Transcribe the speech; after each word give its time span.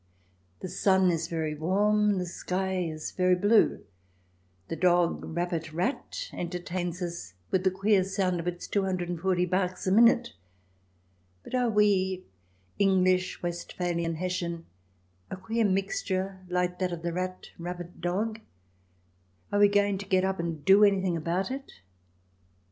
The 0.61 0.67
sun 0.67 1.11
is 1.11 1.27
very 1.27 1.53
warm; 1.53 2.17
the 2.17 2.25
sky 2.25 2.77
is 2.77 3.11
very 3.11 3.35
blue; 3.35 3.85
the 4.67 4.75
dog 4.75 5.23
rabbit 5.23 5.71
rat 5.73 6.27
entertains 6.33 7.03
us 7.03 7.35
with 7.51 7.63
the 7.63 7.69
queer 7.69 8.03
sound 8.03 8.39
of 8.39 8.47
its 8.47 8.65
two 8.67 8.81
hundred 8.83 9.09
and 9.09 9.19
forty 9.19 9.45
barks 9.45 9.85
a 9.85 9.91
minute. 9.91 10.33
But 11.43 11.53
are 11.53 11.69
we, 11.69 12.25
English 12.79 13.43
Westphalian 13.43 14.15
Hessian— 14.15 14.65
a 15.29 15.37
queer 15.37 15.65
mixture 15.65 16.39
like 16.49 16.79
that 16.79 16.91
of 16.91 17.03
the 17.03 17.13
rat 17.13 17.51
rabbit 17.59 18.01
dog— 18.01 18.39
are 19.51 19.59
we 19.59 19.67
going 19.67 19.99
to 19.99 20.07
get 20.09 20.23
up 20.25 20.39
and 20.39 20.65
do 20.65 20.83
anything 20.83 21.15
about 21.15 21.51
it 21.51 21.73